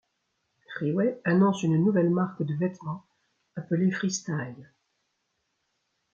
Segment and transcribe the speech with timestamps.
[0.73, 3.05] Freeway annonce une nouvelle marque de vêtements
[3.55, 4.71] appelée Freestyle.